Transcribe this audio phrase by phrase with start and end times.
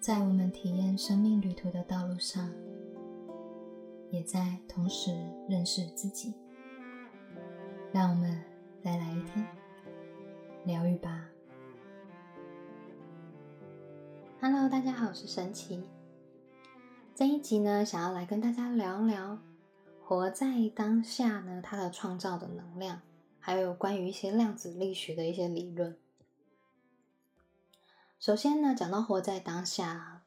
[0.00, 2.50] 在我们体验生命旅途的道路上，
[4.08, 5.14] 也在同时
[5.46, 6.32] 认识自己。
[7.92, 8.42] 让我们
[8.82, 9.46] 再来一天
[10.64, 11.28] 疗愈吧。
[14.40, 15.84] Hello，大家好，我是神奇。
[17.14, 19.38] 这一集呢，想要来跟大家聊聊
[20.02, 23.02] 活在当下呢，它的创造的能量，
[23.38, 25.94] 还有关于一些量子力学的一些理论。
[28.20, 30.26] 首先呢，讲到活在当下，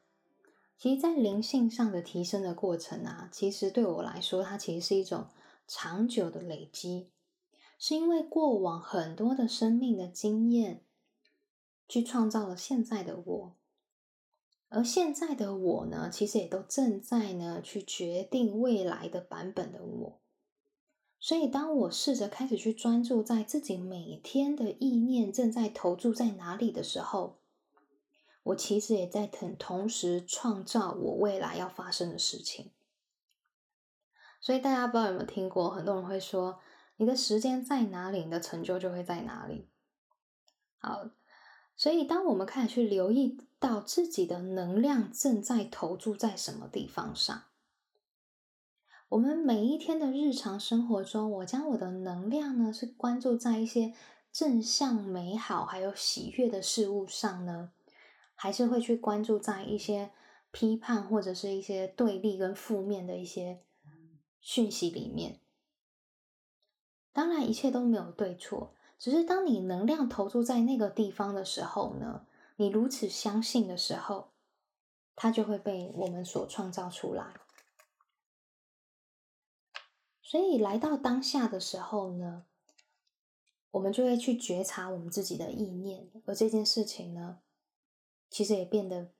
[0.76, 5.28] 其实，在灵性上的提升的过程啊，其实对我来说，它其实是一种
[5.68, 7.12] 长久的累积，
[7.78, 10.82] 是因为过往很多的生命的经验，
[11.88, 13.56] 去创造了现在的我，
[14.70, 20.20] 而现在的我呢，其实也都正在呢去决定未来的版本的我。
[21.20, 27.38] 所以，当我试着开始去专注在自己每天的意念正在投注在哪里的时候，
[28.44, 32.70] 我其实也在同同时创造我未来要发生的事情，
[34.38, 36.60] 所以大家不知道有没有听过，很多人会说，
[36.98, 39.70] 你的时间在哪里，你的成就就会在哪里。
[40.76, 41.08] 好，
[41.74, 47.44] 所以当我们开始去留意到自己的能量正在投注在什么地方上，
[49.08, 53.94] 我们每一天的日常生活中，我将我的能量呢是关注在一些
[54.30, 57.70] 正向、美好还有喜悦的事物上呢。
[58.34, 60.10] 还是会去关注在一些
[60.50, 63.62] 批判或者是一些对立跟负面的一些
[64.40, 65.40] 讯息里面。
[67.12, 74.32] 当然，一切都没有对错，只是当你能量投注在那个地方的时候呢，你如此相信的时候，
[75.14, 77.34] 它就会被我们所创造出来。
[80.20, 82.46] 所以，来到当下的时候呢，
[83.70, 87.38] 我们就会去觉察我们自己的意念，而这件事情呢。
[88.34, 89.12] 其实也变得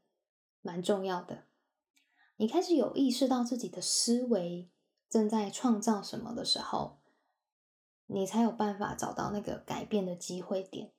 [0.60, 1.44] 蛮重要的。
[2.34, 4.68] 你开始有意识到自己的思维
[5.08, 6.98] 正在创造什么的时候，
[8.06, 10.92] 你才有办法找到那个改变的机会点。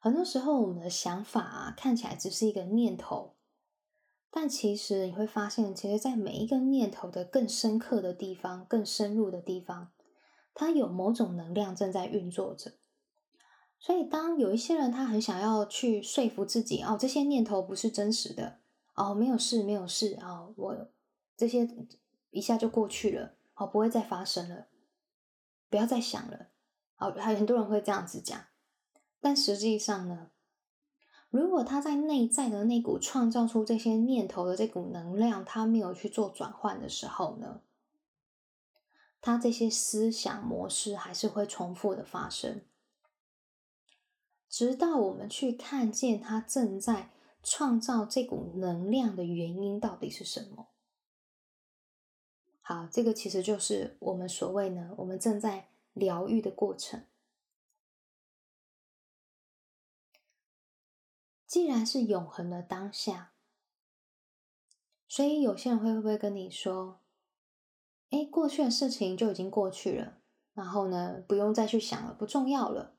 [0.00, 3.36] 很多时候，我们的想法啊，看起来只是一个念头，
[4.28, 9.92] 但其实你会发现，其实，在每一个念头的更深刻的地方、更深入的地方，
[10.52, 12.81] 它有某种能量正在运作着。
[13.84, 18.60] 所以，当有一些人他很想要去说服自己哦，这些念头不是真实的
[18.94, 20.88] 哦，没有事，没有事啊，我
[21.36, 21.68] 这些
[22.30, 24.68] 一下就过去了，哦，不会再发生了，
[25.68, 26.50] 不要再想了，
[26.98, 28.40] 哦，还有很多人会这样子讲，
[29.20, 30.30] 但实际上呢，
[31.30, 37.62] 如果他在内在的那股创造出这些念头的这股能量，他没有去做转换的时候呢，
[39.20, 42.62] 他这些思想模式还是会重复的发生。
[44.52, 47.10] 直到我们去看见他正在
[47.42, 50.68] 创造这股能量的原因到底是什么？
[52.60, 57.06] 好，这个其实就是我们所谓呢，我们正在疗愈的过程。
[61.46, 63.32] 既然是永恒的当下，
[65.08, 67.00] 所以有些人会会不会跟你说
[68.10, 70.18] ：“哎，过去的事情就已经过去了，
[70.52, 72.96] 然后呢，不用再去想了，不重要了。”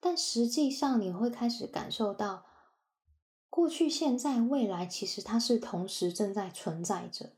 [0.00, 2.46] 但实际上，你会开始感受到，
[3.50, 7.32] 过去、现在、未来，其实它是同时正在存在着。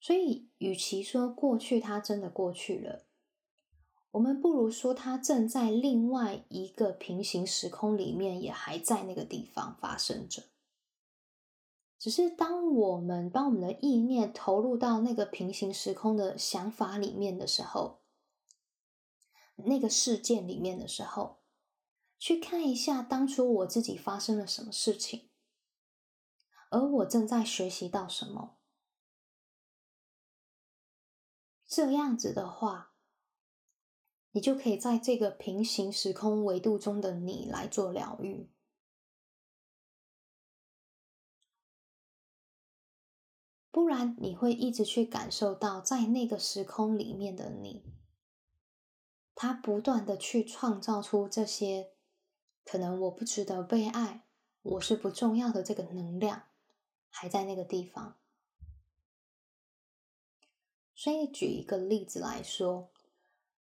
[0.00, 3.06] 所以，与其说过去它真的过去了，
[4.10, 10.44] 我们不如说它正在另外一个平行时空里面，也还在那个地方发生着。
[11.96, 18.00] 只是当我们把我们的意念投入到那个平行时空的想法里面的时候，
[19.56, 21.38] 那个事件里面的时候。
[22.18, 25.30] 去看一下当初我自己发生了什么事情，
[26.70, 28.58] 而我正在学习到什么。
[31.64, 32.94] 这样子的话，
[34.32, 38.50] 你就可以在这个平行时空维度中的你来做疗愈。
[43.70, 47.84] 不然，你会一直去感受到在那个时空里面的你，
[49.36, 51.94] 他不断的去创造出这些。
[52.70, 54.24] 可能我不值得被爱，
[54.60, 55.62] 我是不重要的。
[55.62, 56.42] 这个能量
[57.08, 58.18] 还在那个地方，
[60.94, 62.90] 所以举一个例子来说，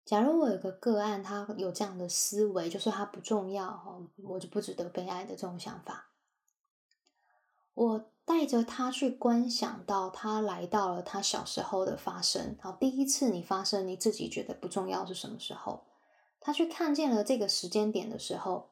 [0.06, 6.12] 假如我有个个案，他有这样的思维，就是他不重要，我就不值得被爱的这种想法。
[7.74, 15.84] 我带着他去观想到他来到了他小时候的发生，好，第一次你发生你自己觉得不重要是什么时候？
[16.39, 18.69] 他去看见了这个时间点的时候。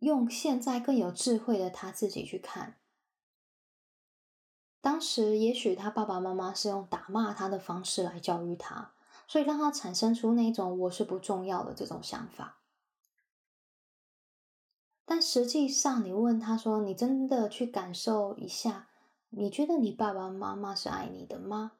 [0.00, 2.76] 用现在更有智慧的他自己去看。
[4.82, 8.92] 当时也许他爸爸妈妈是用打骂他的方式来教育他，
[9.28, 12.56] 所以让他产生出那种“我是不重要的”这种想法。
[15.04, 18.88] 但实际上，你问他说：“你真的去感受一下，
[19.28, 21.72] 你觉得你爸爸妈妈是爱你的吗？”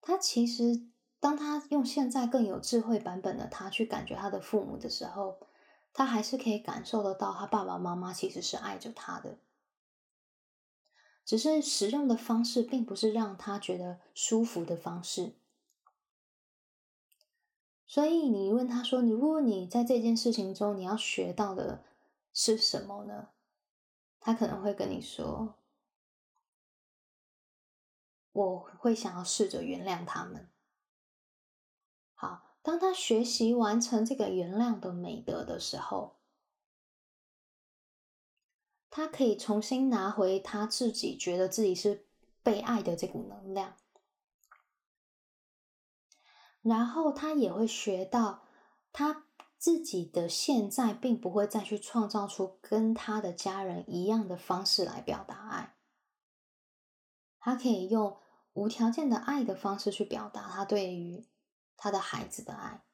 [0.00, 0.86] 他其实，
[1.18, 5.40] 当他用现在更有智慧版本的他去感觉他的父母的时候，
[5.94, 9.38] 他还是可以感受得到他爸爸妈妈其实是爱着他的，
[11.24, 15.36] 只是使用的方式并不是让他觉得舒服的方式。
[17.86, 21.84] 所以你问他说：“如果你在这件事情中你要学到的
[22.32, 23.28] 是什么呢？”
[24.18, 25.54] 他可能会跟你说。
[28.32, 30.50] 我会想要试着原谅他们。
[32.64, 36.16] 当他学习完成这个原谅的美德的时候，
[38.88, 42.06] 他可以重新拿回他自己觉得自己是
[42.42, 43.76] 被爱的这股能量，
[46.62, 48.44] 然后他也会学到
[48.94, 49.26] 他
[49.58, 55.76] 自己的现在并不会再去创造出跟他的家人一样的方式来表达爱，
[57.38, 58.18] 他可以用。
[58.56, 61.26] 无条件的爱的方式去表达他对于
[61.76, 62.84] 他的孩子的爱。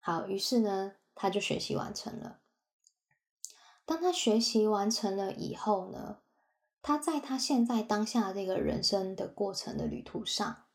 [0.00, 2.40] 好，于是呢，他就学习完成了。
[3.84, 6.20] 当他学习完成了以后呢，
[6.82, 10.66] 他在他现在当下这个人生的过程的旅途上，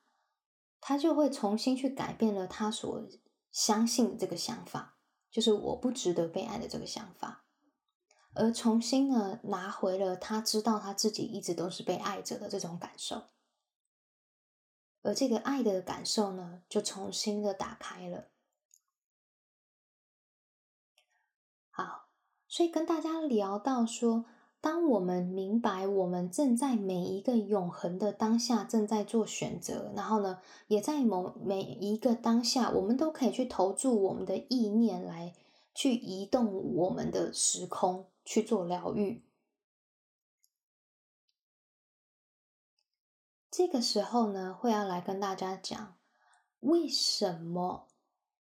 [0.81, 3.07] 他就会重新去改变了他所
[3.51, 4.97] 相信的这个想法，
[5.31, 7.45] 就是我不值得被爱的这个想法。
[8.35, 13.29] 而重新呢，拿回了他知道他自己一直都是被爱着的这种感受，
[15.03, 18.29] 而这个爱的感受呢，就重新的打开了。
[21.69, 22.07] 好，
[22.47, 24.25] 所以跟大家聊到说，
[24.59, 35.35] 当我们明白我们正在每一个永恒的当下正在做选择，然后呢，也在某每一个当下，我们都可以去投注我们的意念来
[35.75, 38.07] 去移动我们的时空。
[38.25, 39.21] 去做疗愈。
[43.55, 45.95] 这个时候呢，会要来跟大家讲，
[46.61, 47.87] 为什么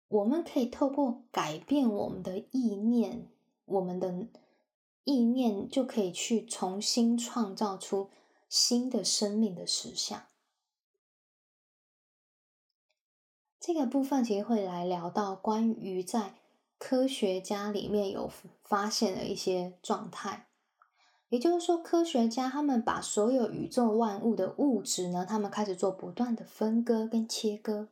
[0.09, 3.29] 我们可以透过改变我们的意念，
[3.67, 4.27] 我们的
[5.05, 8.09] 意念就可以去重新创造出
[8.49, 10.27] 新的生命的实相。
[13.61, 16.37] 这个部分其实会来聊到关于在。
[16.79, 18.31] 科学家里面有
[18.63, 20.47] 发现的一些状态，
[21.37, 27.91] 也就是说，科学家他们把所有宇宙万物的物质呢，他们开始做不断的分割跟切割。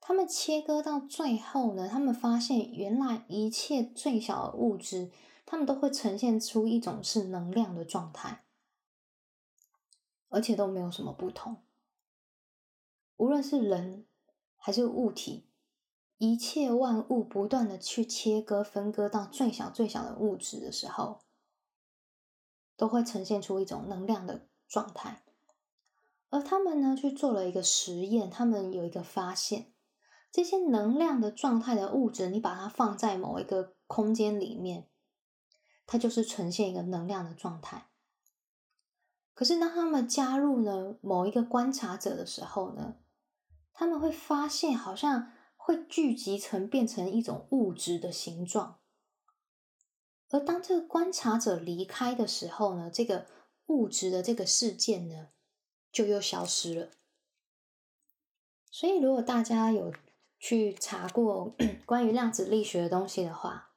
[0.00, 5.10] 他们切割到最后呢，他们发现原来一切最小的物质，
[5.44, 8.44] 他们都会呈现出一种是能量的状态，
[10.28, 11.56] 而且都没有什么不同。
[13.16, 14.06] 无论是人
[14.56, 15.48] 还是物体。
[16.18, 21.22] 一切万物不断的去切割、分割到最小、最小的物质的时候，
[22.80, 25.22] 都会呈现出一种能量的状态。
[26.30, 29.74] 而他们呢，去做了一个实验，他们有一个发现：
[30.32, 34.88] 这些能量的状态的物质，你把它放在某一个空间里面，
[35.86, 37.88] 它就是呈现一个能量的状态。
[39.34, 42.96] 可是当他们加入呢某一个观察者的时候呢，
[43.74, 45.32] 他们会发现好像。
[45.62, 48.79] 会聚集成变成一种物质的形状，
[50.30, 53.26] 而当这个观察者离开的时候呢，这个
[53.66, 55.28] 物质的这个事件呢，
[55.92, 56.90] 就又消失了。
[58.70, 59.92] 所以，如果大家有
[60.38, 63.72] 去查过 关于量子力学的东西的话，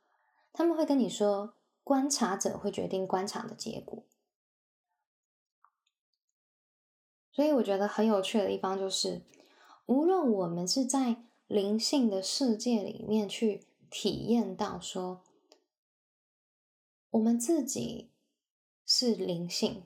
[0.53, 4.03] 他们会跟你说，观察者会决定观察的结果。
[7.31, 9.24] 所以，我觉得很有趣的地方就是，
[9.88, 15.24] 无论我们是在灵性的世界里面去体验到，说
[17.13, 18.10] 我们自己
[18.88, 19.84] 是灵性，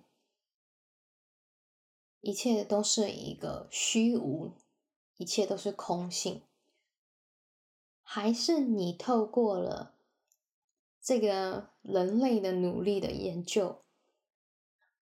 [2.22, 4.54] 一切都是一个虚无，
[5.18, 6.42] 一切都是空性，
[8.02, 9.98] 还是你透过了
[11.02, 13.84] 这个人类的努力的研究，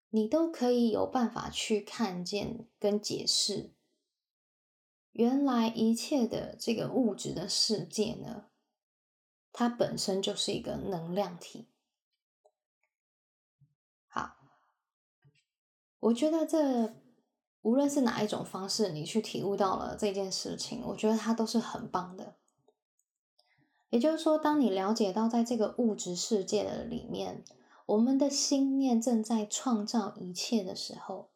[0.10, 3.70] 你都可以有办法去看见跟解释。
[5.12, 8.48] 原来一切的这个物质的世界呢，
[9.52, 11.68] 它本身就是一个能量体。
[16.06, 16.94] 我觉得这
[17.62, 22.36] 无论是哪一种方式，你去体悟到了这件事情，我觉得它都是很棒的。
[23.90, 27.44] 也就是说，当你了解到在这个物质世界的里面，
[27.88, 31.32] 我们的心念正在创造一切的时候，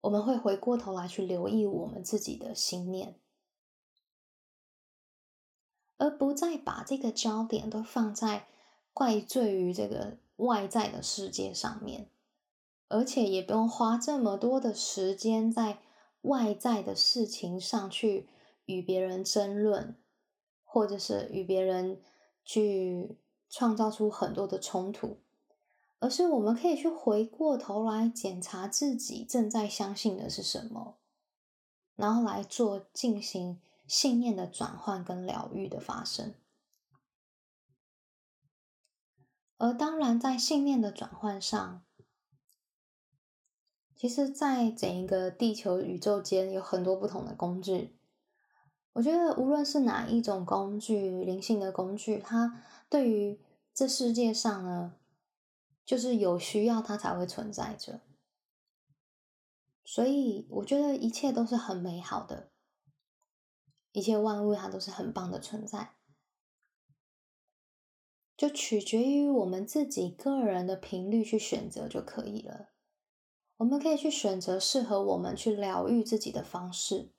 [0.00, 3.20] 我们会回过头来去留意我们自己的心念，
[5.96, 8.48] 而不再把这个焦点都放在
[8.92, 12.10] 怪罪于这个外在的世界上面，
[12.88, 15.78] 而且也不用花这么多的时间在
[16.22, 18.28] 外在的事情上去
[18.66, 19.96] 与别人争论，
[20.64, 22.00] 或者是与别人
[22.44, 23.18] 去。
[23.50, 25.22] 创造出很多的冲突，
[26.00, 30.98] 而是我们可以去回过头来检查自己正在相信的是什么，
[31.96, 36.34] 然后来做进行信念的转换跟疗愈的发生。
[39.56, 41.82] 而当然，在信念的转换上，
[43.98, 47.98] 其实，在整一个地球宇宙间有很多不同的工具。
[48.92, 52.62] 我觉得，无论是哪一种工具，灵性的工具，它。
[52.88, 53.40] 对于
[53.74, 54.94] 这世界上呢，
[55.84, 58.00] 就是有需要它才会存在着，
[59.84, 62.52] 所以我觉得一切都是很美好的，
[63.90, 65.96] 一切万物它都是很棒的存在，
[68.36, 72.70] 就取决于我们自己个人的频率去选择就可以了。
[73.58, 77.12] 我们可以去选择适合我们去疗愈自己的方式，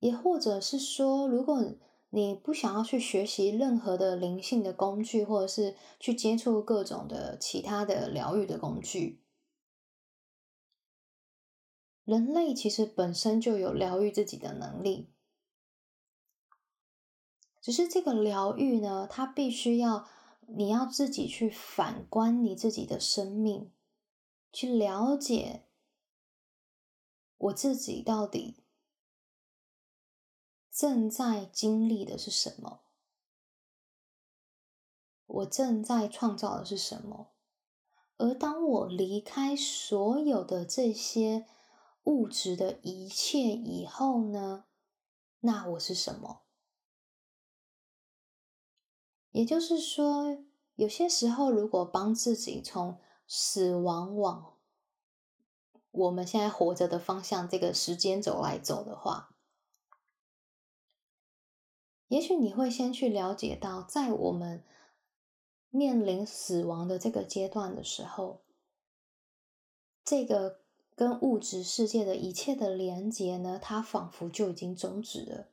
[0.00, 1.74] 也或者是说，如果。
[2.12, 9.22] 你不想要去学习任何的灵性的工具，或者是去接触各种的其他的疗愈的工具。
[12.04, 15.12] 人类其实本身就有疗愈自己的能力，
[17.60, 20.08] 只是这个疗愈呢，它必须要
[20.48, 23.70] 你要自己去反观你自己的生命，
[24.52, 25.66] 去了解
[27.36, 28.64] 我自己到底。
[30.70, 32.82] 正在经历的是什么？
[35.26, 37.32] 我正在创造的是什么？
[38.16, 41.46] 而当我离开所有的这些
[42.04, 44.64] 物质的一切以后呢？
[45.40, 46.42] 那我是什么？
[49.30, 53.00] 也就是说，有些时候，如果帮自己从
[53.32, 54.56] 死亡往
[55.92, 59.36] 我们现在活着的方向这个时间轴来走的话。
[62.08, 64.64] 也许你会先去了解到，在我们
[65.68, 68.42] 面临死亡的这个阶段的时候，
[70.04, 70.62] 这个
[70.96, 75.46] 跟物质世界的一切的连接呢，它仿佛就已经终止了。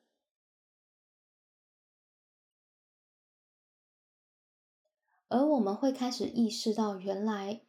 [5.27, 7.61] 而我们会开始意识到，原来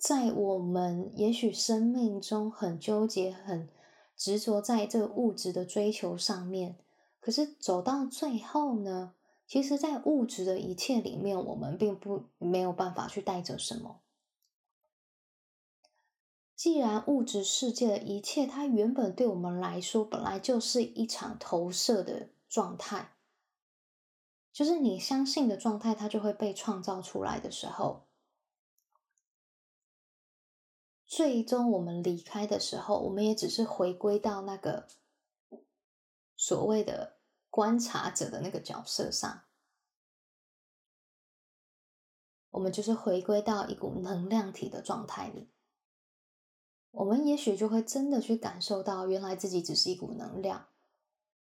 [0.00, 3.68] 在我们也许生命中很纠结、很
[4.16, 6.78] 执着在这个物质的追求上面。
[7.20, 9.12] 可是走到最后呢？
[9.46, 14.00] 其实，在物质的一切里面，我们并不没有办法去带着什么。
[16.56, 23.16] 既然物质世界的一切，它原本对我们来说，本来就是一场投射的状态，
[24.52, 28.06] 就是你相信的状态，它就会被创造出来的时候，
[31.10, 34.86] 最终我们离开的时候，我们也只是回归到那个。
[36.36, 37.18] 所谓的
[37.50, 39.42] 观察者的那个角色上，
[42.50, 45.50] 我们就是回归到一股能量体的状态里，
[46.92, 50.68] 我们也许就会真的去感受到，原来自己只是一股能量，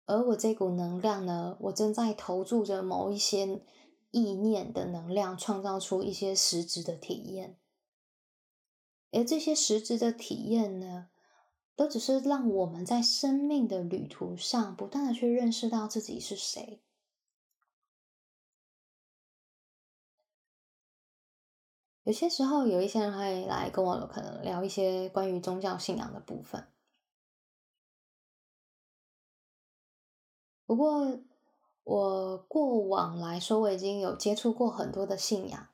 [0.07, 3.61] 而我这股能量呢，我正在投注着某一些
[4.13, 7.59] 意念的能量，创造出一些实质的体验，
[9.13, 11.09] 而这些实质的体验呢？
[11.77, 16.83] 都只是让我们在生命的旅途上不断的去认识到自己是谁。
[22.03, 26.69] 有些时候，有一些人会来跟我可能聊一些关于宗教信仰的部分。
[30.67, 31.19] 不过，
[31.85, 35.70] 我过往来说，我已经有接触过很多的信仰。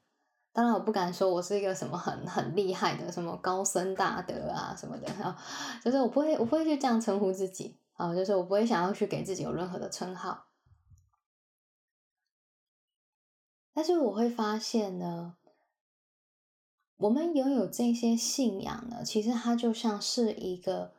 [0.57, 5.39] 当然，我不敢说我是一个什么很很厉害的什么高僧大德啊什么的，然 后
[5.85, 10.47] 就是我不会，我不会去这样称呼自己啊，就是我不会想要去给自己有任何的称号。
[13.75, 15.37] 但是我会发现呢，
[16.97, 20.95] 我们拥有这些信仰呢，其实它就像是一个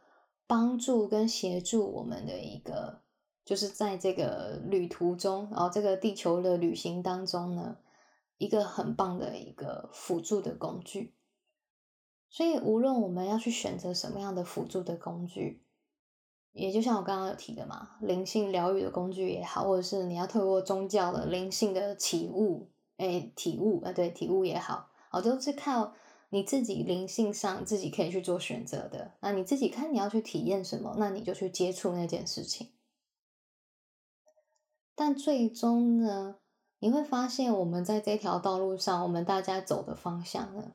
[0.46, 3.02] 帮助跟协助我们的一个，
[3.44, 7.78] 就是在这个旅途中，然后这个地球的旅行当中呢。
[8.38, 11.16] 一个很棒的一个辅助的工具，
[12.30, 15.64] 所以无论我们要去选择什么样的辅助的工具，
[16.52, 25.94] 也就像我刚刚有提的嘛，灵性疗愈的工具也好，或者是你要透过宗教的灵性的体悟，哎，体悟啊，对，体悟也好，哦，都是靠
[26.30, 29.14] 你自己灵性上自己可以去做选择的。
[29.22, 32.72] 那你自己看你要去体验什么，那你就去接触那件事情。
[34.94, 36.38] 但最终呢，
[36.80, 40.74] 你会发现我们在这条道路上，我们大家走的方向呢，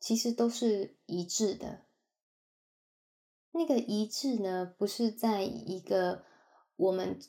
[0.00, 1.82] 其实都是一致的。
[3.52, 6.24] 那个一致呢，不是在一个
[6.76, 7.20] 我们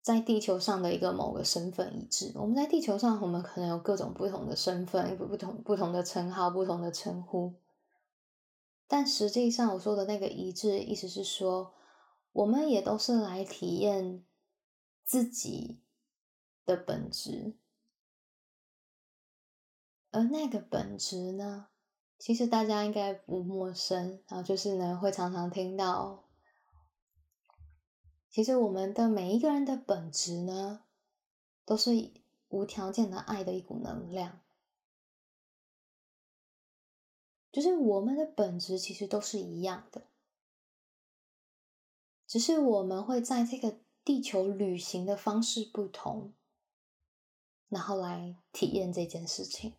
[0.00, 2.32] 在地球上的一个某个身份一致。
[2.36, 7.54] 我们在地球上，我们可能有各种不同的身份，不不同不同的称号，不同的称呼。
[8.88, 11.74] 但实际上，我说的那个一致，意思是说，
[12.32, 14.24] 我们也都是来体验
[15.06, 15.80] 自己
[16.64, 17.56] 的本质，
[20.10, 21.68] 而那个本质呢？
[22.18, 26.24] 其实大家应该不陌生，然后就是呢，会常常听到。
[28.28, 30.84] 其实我们的每一个人的本质呢，
[31.64, 32.10] 都是
[32.48, 34.40] 无条件的爱的一股能量。
[37.52, 40.08] 就是我们的本质其实都是一样的，
[42.26, 46.32] 只是我们会在这个地球旅行的方式不同，
[47.68, 49.74] 然后来体验这件事情。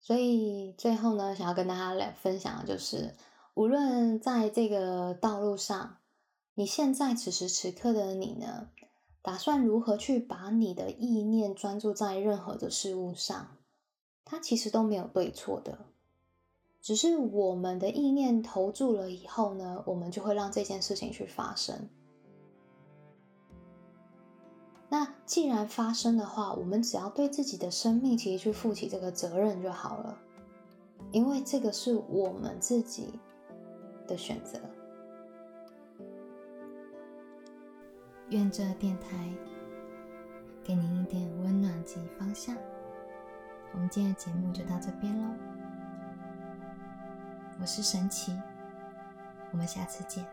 [0.00, 3.14] 所以最后呢，想要跟大家来分享的就是，
[3.52, 5.98] 无论在这个道路上，
[6.54, 8.70] 你现在此时此刻的你呢，
[9.20, 13.58] 打算如何去把你的意念专注在任何的事物上，
[14.24, 15.90] 它其实都没有对错的，
[16.80, 21.88] 只是我们的意念投注了以后呢，我们就会让这件事情去发生。
[24.88, 30.18] 那既然发生的话，我们只要对自己的生命其实去负起这个责任就好了，
[31.12, 33.20] 因为这个是我们自己
[34.06, 34.58] 的选择。
[38.30, 39.30] 愿这电台
[40.64, 42.56] 给您一点温暖及方向。
[43.74, 45.34] 我们今天的节目就到这边喽，
[47.60, 48.40] 我是神奇，
[49.50, 50.24] 我们下次见。